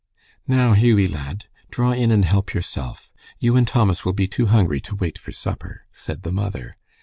"Now, 0.47 0.73
Hughie, 0.73 1.05
lad, 1.07 1.45
draw 1.69 1.91
in 1.91 2.09
and 2.09 2.25
help 2.25 2.55
yourself. 2.55 3.11
You 3.37 3.55
and 3.55 3.67
Thomas 3.67 4.03
will 4.03 4.13
be 4.13 4.27
too 4.27 4.47
hungry 4.47 4.81
to 4.81 4.95
wait 4.95 5.19
for 5.19 5.31
supper," 5.31 5.85
said 5.91 6.23
the 6.23 6.31
mother. 6.31 6.73